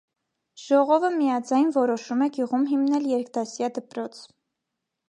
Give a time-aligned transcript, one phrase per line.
[0.61, 4.27] Ժողովը միաձայն որոշում է գյուղում հիմնել երկդասյա դպրոց։